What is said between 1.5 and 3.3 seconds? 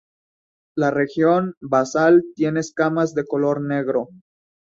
basal tiene escamas de